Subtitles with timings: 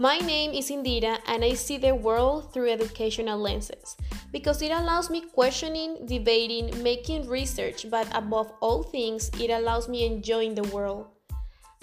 [0.00, 3.96] My name is Indira and I see the world through educational lenses
[4.30, 10.06] because it allows me questioning, debating, making research, but above all things, it allows me
[10.06, 11.08] enjoying the world.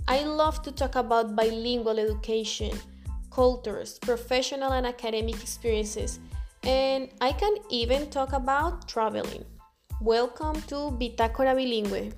[0.08, 2.80] I love to talk about bilingual education,
[3.32, 6.22] cultures, professional and academic experiences,
[6.64, 9.44] and I can even talk about traveling.
[10.00, 12.14] Welcome to Bitácora Bilingüe.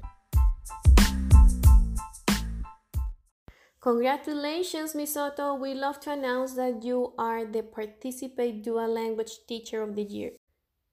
[3.87, 5.13] Congratulations, Ms.
[5.13, 5.55] Soto.
[5.55, 10.31] We love to announce that you are the Participate Dual Language Teacher of the Year.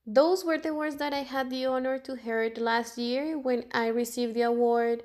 [0.06, 3.88] Those were the words that I had the honor to hear last year when I
[3.88, 5.02] received the award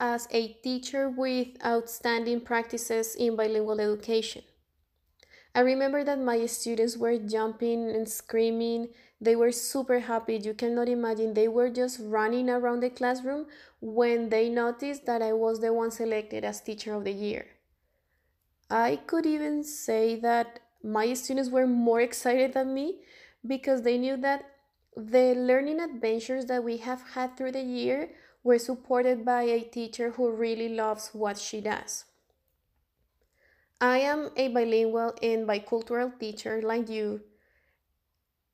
[0.00, 4.42] as a teacher with outstanding practices in bilingual education.
[5.54, 8.88] I remember that my students were jumping and screaming.
[9.22, 10.36] They were super happy.
[10.36, 11.34] You cannot imagine.
[11.34, 13.46] They were just running around the classroom
[13.80, 17.46] when they noticed that I was the one selected as Teacher of the Year.
[18.68, 23.02] I could even say that my students were more excited than me
[23.46, 24.44] because they knew that
[24.96, 28.10] the learning adventures that we have had through the year
[28.42, 32.06] were supported by a teacher who really loves what she does.
[33.80, 37.20] I am a bilingual and bicultural teacher like you,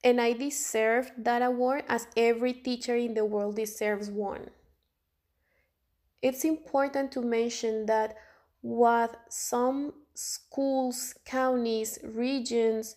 [0.04, 4.50] and I deserve that award as every teacher in the world deserves one.
[6.22, 8.16] It's important to mention that
[8.60, 12.96] what some schools, counties, regions,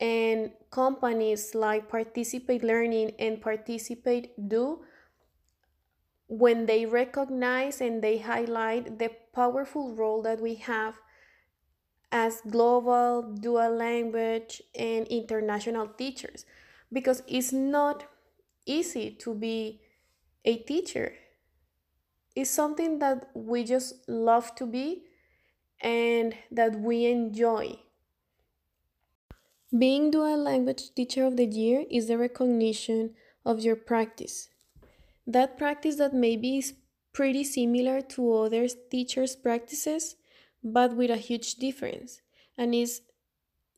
[0.00, 4.84] and companies like Participate Learning and Participate do
[6.28, 10.98] when they recognize and they highlight the powerful role that we have
[12.12, 16.44] as global, dual language, and international teachers
[16.92, 18.04] because it's not
[18.66, 19.80] easy to be
[20.44, 21.14] a teacher.
[22.36, 25.04] It's something that we just love to be
[25.80, 27.78] and that we enjoy.
[29.76, 34.50] Being dual language teacher of the year is the recognition of your practice.
[35.26, 36.74] That practice that maybe is
[37.14, 40.16] pretty similar to other teachers' practices
[40.62, 42.20] but with a huge difference,
[42.56, 43.02] and is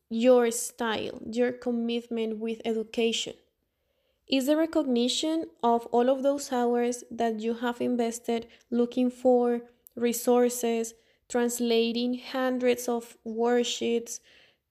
[0.09, 3.33] your style, your commitment with education.
[4.27, 9.61] Is the recognition of all of those hours that you have invested looking for
[9.95, 10.93] resources,
[11.29, 14.19] translating hundreds of worksheets,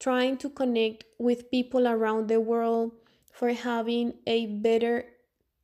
[0.01, 2.93] trying to connect with people around the world
[3.33, 5.07] for having a better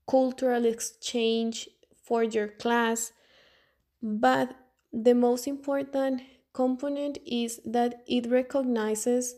[0.08, 1.68] cultural exchange
[2.02, 3.12] for your class.
[4.02, 4.56] But
[4.92, 6.22] the most important
[6.52, 9.34] component is that it recognizes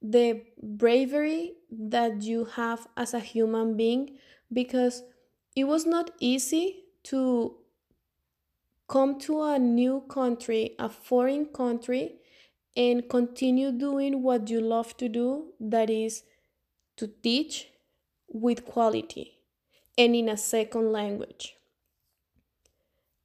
[0.00, 4.18] the bravery that you have as a human being
[4.52, 5.02] because
[5.54, 7.56] it was not easy to
[8.88, 12.16] come to a new country, a foreign country,
[12.76, 16.24] and continue doing what you love to do that is
[16.96, 17.68] to teach
[18.28, 19.38] with quality
[19.98, 21.56] and in a second language.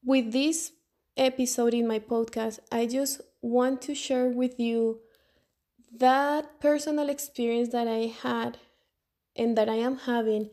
[0.03, 0.71] With this
[1.17, 4.99] episode in my podcast, I just want to share with you
[5.95, 8.57] that personal experience that I had
[9.35, 10.49] and that I am having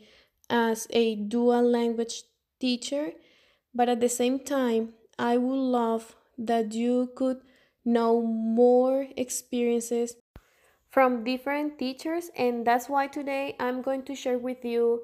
[0.49, 2.23] as a dual language
[2.61, 3.13] teacher.
[3.75, 7.41] But at the same time, I would love that you could
[7.85, 10.17] know more experiences
[10.91, 15.03] from different teachers, and that's why today I'm going to share with you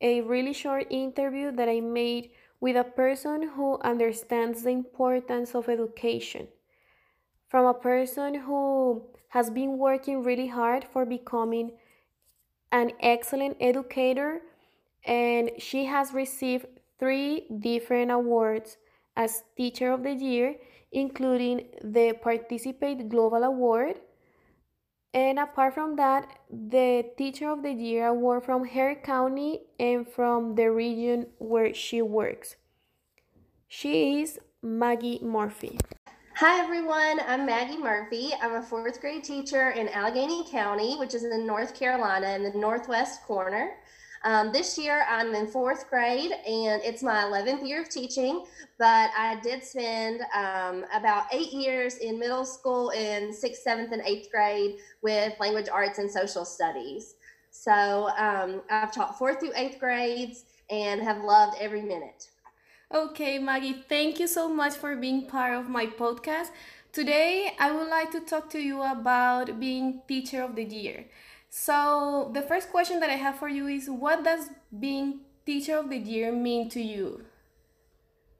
[0.00, 5.68] a really short interview that I made with a person who understands the importance of
[5.68, 6.48] education,
[7.48, 11.72] from a person who has been working really hard for becoming
[12.72, 14.40] an excellent educator,
[15.04, 16.66] and she has received
[16.98, 18.76] three different awards
[19.16, 20.56] as Teacher of the Year,
[20.92, 24.00] including the Participate Global Award.
[25.14, 30.54] And apart from that, the Teacher of the Year award from her county and from
[30.54, 32.56] the region where she works.
[33.66, 35.78] She is Maggie Murphy.
[36.36, 38.32] Hi everyone, I'm Maggie Murphy.
[38.40, 42.56] I'm a fourth grade teacher in Alleghany County, which is in North Carolina in the
[42.56, 43.76] northwest corner.
[44.24, 48.44] Um, this year I'm in fourth grade and it's my 11th year of teaching,
[48.78, 54.02] but I did spend um, about eight years in middle school in sixth, seventh, and
[54.04, 57.14] eighth grade with language arts and social studies.
[57.50, 62.28] So um, I've taught fourth through eighth grades and have loved every minute.
[62.92, 66.48] Okay, Maggie, thank you so much for being part of my podcast.
[66.90, 71.04] Today, I would like to talk to you about being Teacher of the Year.
[71.50, 75.88] So, the first question that I have for you is what does being Teacher of
[75.88, 77.24] the Year mean to you?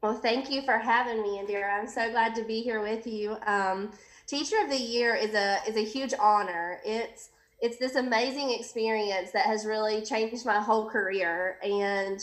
[0.02, 1.80] Well, thank you for having me, Indira.
[1.80, 3.36] I'm so glad to be here with you.
[3.46, 3.92] Um,
[4.26, 6.80] Teacher of the Year is a is a huge honor.
[6.84, 12.20] It's it's this amazing experience that has really changed my whole career, and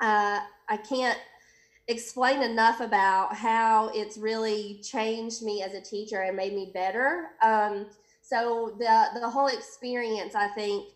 [0.00, 1.18] uh, I can't
[1.86, 7.30] explain enough about how it's really changed me as a teacher and made me better.
[7.42, 7.86] Um,
[8.30, 10.88] so the the whole experience, I think,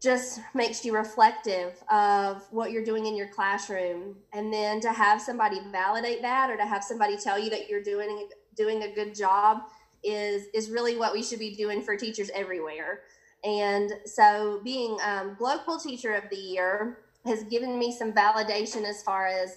[0.00, 4.16] just makes you reflective of what you're doing in your classroom.
[4.34, 7.82] And then to have somebody validate that or to have somebody tell you that you're
[7.82, 9.62] doing doing a good job
[10.04, 13.00] is is really what we should be doing for teachers everywhere.
[13.44, 19.02] And so being um, global teacher of the year has given me some validation as
[19.02, 19.56] far as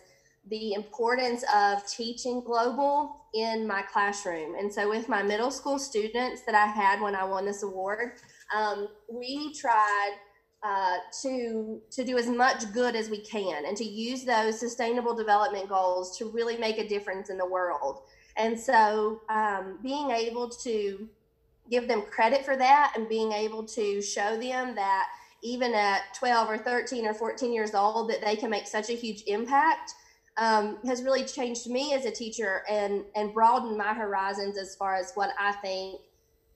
[0.50, 4.56] the importance of teaching global in my classroom.
[4.56, 8.14] And so with my middle school students that i had when i won this award
[8.56, 10.14] um, we tried
[10.64, 15.16] uh, to to do as much good as we can and to use those sustainable
[15.16, 18.02] development goals to really make a difference in the world.
[18.38, 21.08] And so um, being able to
[21.70, 25.08] give them credit for that and being able to show them that
[25.44, 28.94] even at 12 or 13 or 14 years old that they can make such a
[28.94, 29.94] huge impact
[30.38, 34.96] um, has really changed me as a teacher and and broadened my horizons as far
[34.96, 36.02] as what i think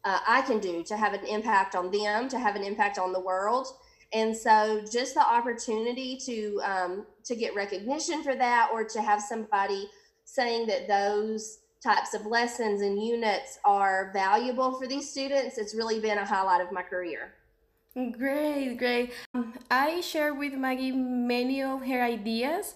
[0.04, 3.14] uh, i can do to have an impact on them to have an impact on
[3.14, 3.68] the world.
[4.12, 9.22] And so just the opportunity to um, to get recognition for that or to have
[9.22, 9.88] somebody
[10.26, 16.00] saying that those types of lessons and units are valuable for these students it's really
[16.00, 17.34] been a highlight of my career.
[17.94, 19.14] Great great.
[19.34, 22.76] Um, i share with maggie many of her ideas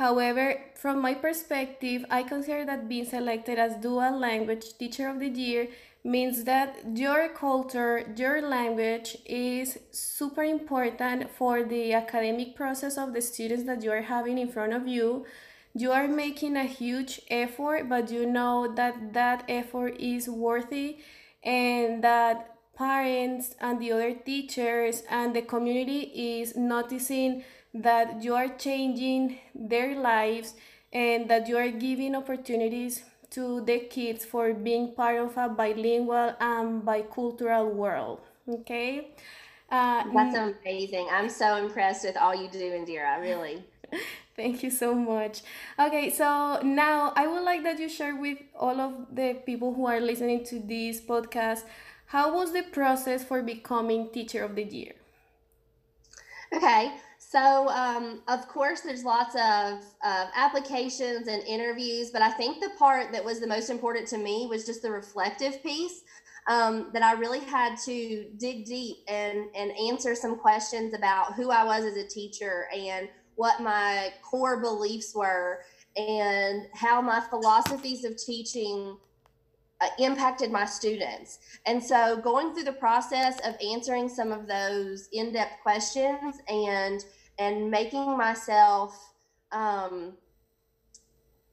[0.00, 5.28] However, from my perspective, I consider that being selected as dual language teacher of the
[5.28, 5.68] year
[6.02, 13.20] means that your culture, your language is super important for the academic process of the
[13.20, 15.26] students that you are having in front of you.
[15.74, 20.96] You are making a huge effort, but you know that that effort is worthy
[21.44, 27.44] and that parents and the other teachers and the community is noticing
[27.74, 30.54] that you are changing their lives
[30.92, 36.34] and that you are giving opportunities to the kids for being part of a bilingual
[36.40, 38.20] and bicultural world.
[38.48, 39.08] Okay.
[39.70, 41.08] Uh, That's amazing.
[41.12, 43.64] I'm so impressed with all you do, Indira, really.
[44.36, 45.42] Thank you so much.
[45.78, 49.86] Okay, so now I would like that you share with all of the people who
[49.86, 51.62] are listening to this podcast
[52.06, 54.94] how was the process for becoming Teacher of the Year?
[56.52, 56.92] Okay,
[57.30, 62.70] so, um, of course, there's lots of, of applications and interviews, but I think the
[62.76, 66.02] part that was the most important to me was just the reflective piece.
[66.48, 71.50] Um, that I really had to dig deep and, and answer some questions about who
[71.50, 75.60] I was as a teacher and what my core beliefs were
[75.96, 78.96] and how my philosophies of teaching
[79.80, 81.38] uh, impacted my students.
[81.66, 87.04] And so going through the process of answering some of those in-depth questions and
[87.40, 89.14] and making myself
[89.50, 90.12] um,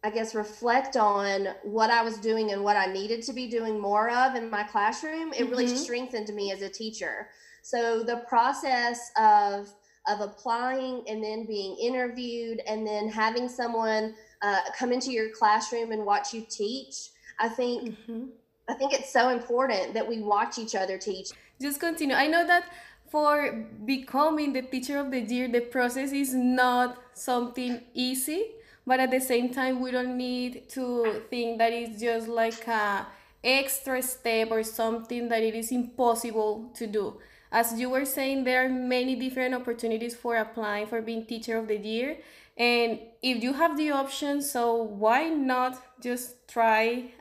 [0.03, 3.79] I guess reflect on what I was doing and what I needed to be doing
[3.79, 5.49] more of in my classroom, it mm-hmm.
[5.49, 7.29] really strengthened me as a teacher.
[7.63, 9.73] So the process of
[10.07, 15.91] of applying and then being interviewed and then having someone uh, come into your classroom
[15.91, 18.25] and watch you teach, I think mm-hmm.
[18.69, 21.29] I think it's so important that we watch each other teach.
[21.61, 22.15] Just continue.
[22.15, 22.65] I know that
[23.09, 28.51] for becoming the teacher of the year, the process is not something easy,
[28.85, 33.07] but at the same time, we don't need to think that it's just like a
[33.43, 37.17] extra step or something that it is impossible to do.
[37.51, 41.67] As you were saying, there are many different opportunities for applying for being teacher of
[41.67, 42.17] the year.
[42.57, 47.11] And if you have the option, so why not just try?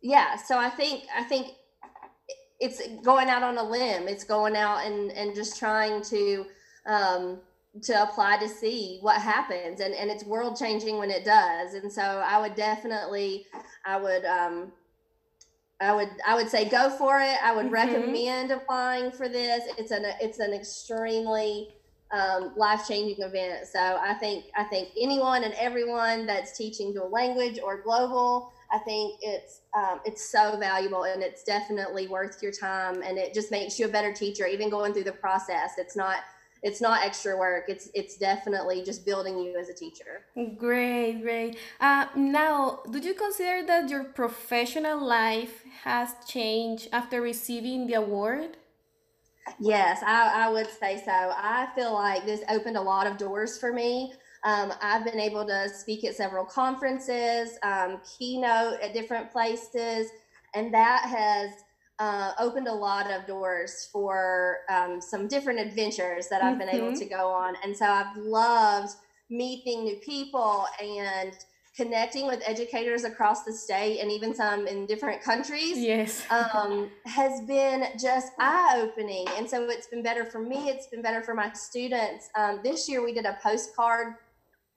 [0.00, 1.54] Yeah, so I think I think
[2.62, 4.06] it's going out on a limb.
[4.06, 6.46] It's going out and and just trying to
[6.86, 7.40] um,
[7.82, 11.74] to apply to see what happens, and and it's world changing when it does.
[11.74, 13.46] And so I would definitely,
[13.84, 14.24] I would.
[14.24, 14.72] Um,
[15.80, 17.36] I would I would say go for it.
[17.42, 17.74] I would mm-hmm.
[17.74, 19.64] recommend applying for this.
[19.76, 21.74] It's an it's an extremely
[22.12, 23.66] um, life changing event.
[23.66, 28.78] So I think I think anyone and everyone that's teaching dual language or global I
[28.78, 33.50] think it's um, it's so valuable and it's definitely worth your time and it just
[33.50, 35.72] makes you a better teacher even going through the process.
[35.78, 36.18] It's not
[36.62, 37.64] it's not extra work.
[37.68, 40.24] It's it's definitely just building you as a teacher.
[40.56, 41.58] Great, great.
[41.78, 48.56] Uh, now, do you consider that your professional life has changed after receiving the award?
[49.58, 51.12] Yes, I, I would say so.
[51.12, 55.46] I feel like this opened a lot of doors for me Um, I've been able
[55.46, 60.08] to speak at several conferences, um, keynote at different places,
[60.54, 61.50] and that has
[61.98, 66.88] uh, opened a lot of doors for um, some different adventures that I've been able
[66.88, 66.98] Mm-hmm.
[66.98, 67.54] to go on.
[67.62, 68.92] And so I've loved
[69.30, 71.32] meeting new people and
[71.76, 76.26] connecting with educators across the state and even some in different countries Yes.
[76.30, 79.26] um, has been just eye opening.
[79.38, 82.28] And so it's been better for me, it's been better for my students.
[82.36, 84.14] Um, this year we did a postcard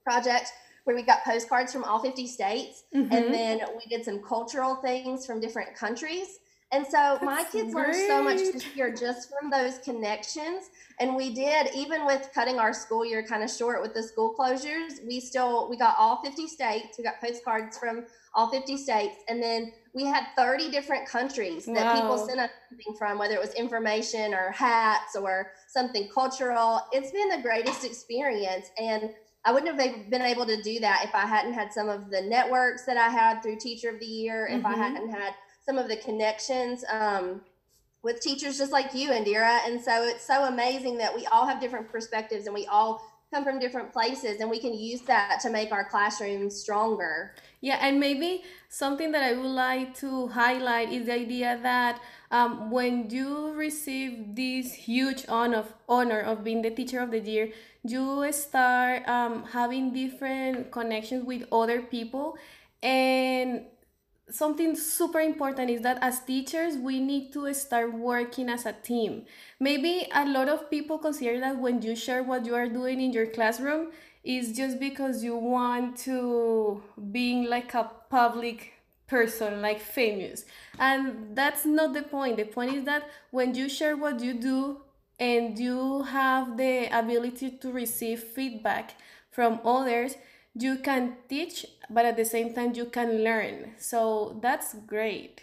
[0.10, 0.54] project
[0.86, 3.12] where we got postcards from all 50 states Mhm.
[3.12, 6.40] and then we did some cultural things from different countries.
[6.72, 8.54] And so my That's kids learned so much great.
[8.54, 10.70] this year just from those connections.
[11.00, 14.36] And we did, even with cutting our school year kind of short with the school
[14.38, 16.98] closures, we still we got all 50 states.
[16.98, 19.16] We got postcards from all 50 states.
[19.30, 23.42] And then we had 30 different countries that people sent us something from, whether it
[23.42, 26.82] was information or hats or something cultural.
[26.92, 28.70] It's been the greatest experience.
[28.80, 29.14] And
[29.46, 32.22] I wouldn't have been able to do that if I hadn't had some of the
[32.22, 34.78] networks that I had through Teacher of the Year, if I Mhm.
[34.78, 37.42] hadn't had some of the connections um,
[38.02, 39.60] with teachers just like you, Indira.
[39.68, 43.44] And so it's so amazing that we all have different perspectives and we all come
[43.44, 47.36] from different places and we can use that to make our classrooms stronger.
[47.62, 52.00] Yeah, and maybe something that I would like to highlight is the idea that
[52.32, 57.20] um, when you receive this huge honor of, honor of being the teacher of the
[57.20, 57.52] year,
[57.86, 62.38] you start um, having different connections with other people.
[62.82, 63.66] And
[64.30, 69.26] something super important is that as teachers, we need to start working as a team.
[69.60, 73.14] Maybe a lot of people consider that when you share what you are doing in
[73.14, 73.92] your classroom,
[74.26, 78.74] is just because you want to being like a public
[79.08, 80.46] person like famous
[80.80, 84.82] and that's not the point the point is that when you share what you do
[85.20, 88.96] and you have the ability to receive feedback
[89.32, 90.16] from others
[90.54, 95.42] you can teach but at the same time you can learn so that's great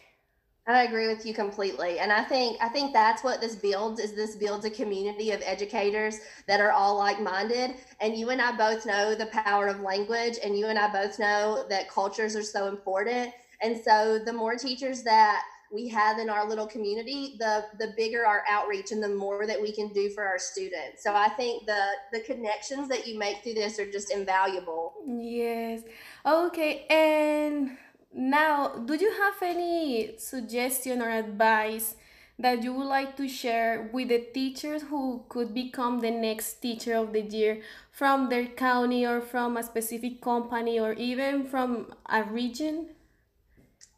[0.67, 1.99] I agree with you completely.
[1.99, 5.43] And I think I think that's what this builds is this builds a community of
[5.45, 7.75] educators that are all like-minded.
[8.01, 11.19] And you and I both know the power of language and you and I both
[11.19, 13.33] know that cultures are so important.
[13.61, 18.27] And so the more teachers that we have in our little community, the the bigger
[18.27, 21.03] our outreach and the more that we can do for our students.
[21.03, 24.93] So I think the the connections that you make through this are just invaluable.
[25.07, 25.83] Yes.
[26.27, 26.87] Okay.
[26.91, 27.79] And
[28.15, 31.97] now, do you have any suggestion or advice
[32.39, 36.95] that you would like to share with the teachers who could become the next teacher
[36.97, 42.23] of the year from their county or from a specific company or even from a
[42.25, 42.89] region?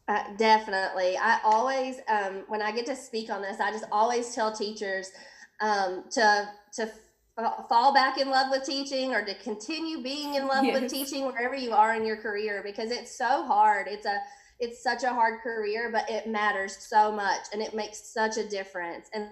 [0.07, 1.17] Uh, definitely.
[1.17, 5.11] I always, um, when I get to speak on this, I just always tell teachers
[5.61, 10.47] um, to to f- fall back in love with teaching or to continue being in
[10.47, 13.87] love with teaching wherever you are in your career because it's so hard.
[13.87, 14.19] It's a
[14.59, 18.47] it's such a hard career, but it matters so much and it makes such a
[18.47, 19.09] difference.
[19.13, 19.29] And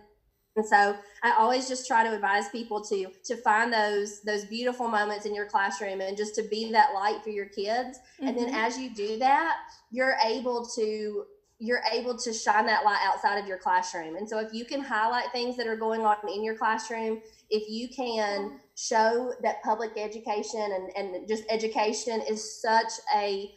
[0.55, 4.87] and so I always just try to advise people to to find those those beautiful
[4.87, 7.99] moments in your classroom and just to be that light for your kids.
[8.19, 8.53] And then Mhm.
[8.53, 9.57] as you do that,
[9.89, 11.25] you're able to
[11.59, 14.15] you're able to shine that light outside of your classroom.
[14.17, 17.69] And so if you can highlight things that are going on in your classroom, if
[17.69, 23.53] you can show that public education and, and just education is such a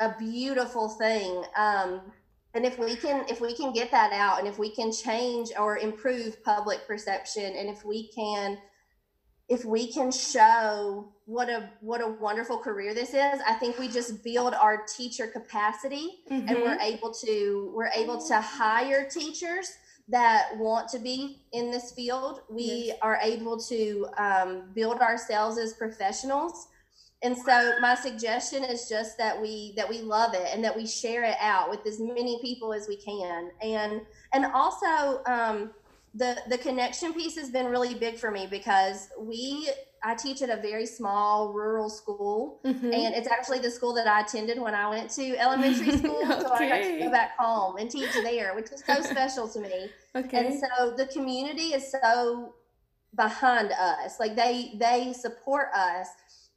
[0.00, 1.44] a beautiful thing.
[1.56, 2.12] Um,
[2.54, 5.50] and if we can if we can get that out and if we can change
[5.58, 8.56] or improve public perception and if we can
[9.48, 13.88] if we can show what a what a wonderful career this is i think we
[13.88, 16.82] just build our teacher capacity and we're Mhm.
[16.82, 19.68] able to we're able to hire teachers
[20.08, 22.98] that want to be in this field we Yes.
[23.02, 26.68] are able to um, build ourselves as professionals
[27.24, 30.86] and so my suggestion is just that we that we love it and that we
[30.86, 34.02] share it out with as many people as we can and
[34.34, 35.72] and also um,
[36.14, 39.68] the the connection piece has been really big for me because we
[40.04, 42.84] i teach at a very small rural school Mhm.
[43.00, 46.20] and it's actually the school that I attended when I went to elementary school.
[46.22, 46.40] okay.
[46.42, 49.60] So I got to go back home and teach there, which is so special to
[49.60, 49.78] me.
[50.14, 50.38] Okay.
[50.46, 52.54] And so the community is so
[53.16, 54.20] behind us.
[54.20, 56.08] Like they they support us,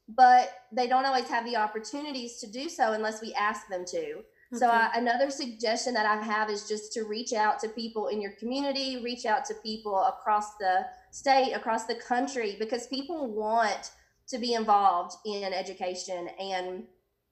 [0.10, 4.24] but they don't always have the opportunities to do so unless we ask them to.
[4.54, 8.08] So I, uh, another suggestion that I have is just to reach out to people
[8.08, 13.28] in your community, reach out to people across the state, across the country, because people
[13.28, 13.92] want
[14.28, 16.84] to be involved in education and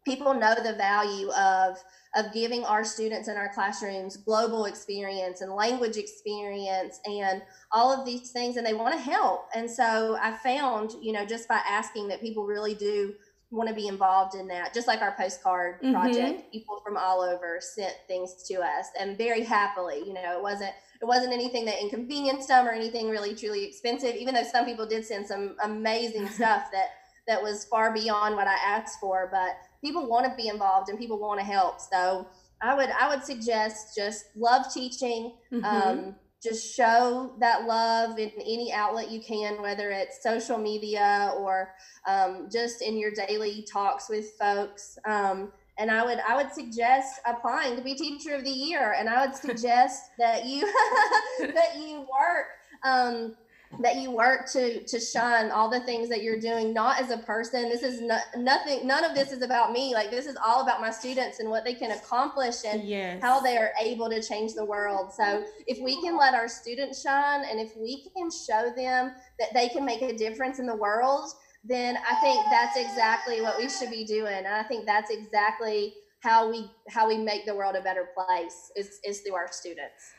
[0.05, 1.77] people know the value of
[2.15, 8.05] of giving our students in our classrooms global experience and language experience and all of
[8.05, 11.59] these things and they want to help and so i found you know just by
[11.67, 13.13] asking that people really do
[13.51, 15.93] want to be involved in that just like our postcard mm-hmm.
[15.93, 20.41] project people from all over sent things to us and very happily you know it
[20.41, 20.71] wasn't
[21.01, 24.85] it wasn't anything that inconvenienced them or anything really truly expensive even though some people
[24.85, 26.87] did send some amazing stuff that
[27.27, 30.97] that was far beyond what i asked for but people want to be involved and
[30.97, 32.27] people want to help so
[32.61, 35.65] i would i would suggest just love teaching mm-hmm.
[35.65, 36.15] um,
[36.45, 41.73] just show that love in any outlet you can, whether it's social media or
[42.07, 44.97] um, just in your daily talks with folks.
[45.05, 49.09] Um, and I would I would suggest applying to be teacher of the year, and
[49.09, 50.61] I would suggest that you
[51.39, 52.47] that you work
[52.83, 53.35] um,
[53.79, 57.17] that you work to to shine all the things that you're doing not as a
[57.17, 57.69] person.
[57.69, 59.93] This is no, nothing none of this is about me.
[59.93, 63.21] Like this is all about my students and what they can accomplish and yes.
[63.21, 65.11] how they are able to change the world.
[65.13, 69.53] So if we can let our students shine and if we can show them that
[69.53, 71.31] they can make a difference in the world
[71.67, 74.33] then i think that's exactly what we should be doing.
[74.33, 78.71] And i think that's exactly how we how we make the world a better place
[78.75, 80.14] is is through our students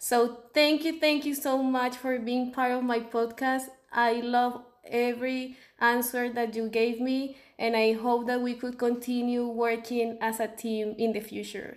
[0.00, 3.68] so thank you, thank you so much for being part of my podcast.
[3.92, 9.46] I love every answer that you gave me, and I hope that we could continue
[9.46, 11.76] working as a team in the future.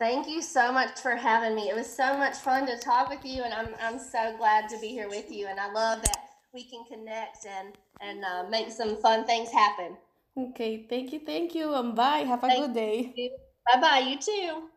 [0.00, 1.70] Thank you so much for having me.
[1.70, 4.78] It was so much fun to talk with you, and I'm, I'm so glad to
[4.80, 5.46] be here with you.
[5.46, 6.18] And I love that
[6.52, 9.96] we can connect and, and uh, make some fun things happen.
[10.36, 12.26] Okay, thank you, thank you, and bye.
[12.26, 13.30] Have a thank good day.
[13.72, 14.68] Bye bye, you too.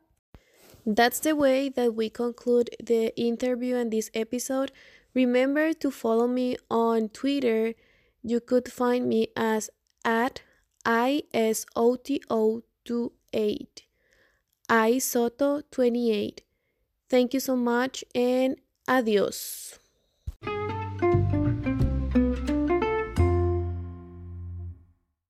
[0.89, 4.71] That's the way that we conclude the interview and this episode.
[5.13, 7.75] Remember to follow me on Twitter.
[8.23, 9.69] You could find me as
[10.03, 10.41] at
[10.85, 12.63] ISOTO28,
[14.69, 16.39] ISOTO28.
[17.09, 19.78] Thank you so much and adios.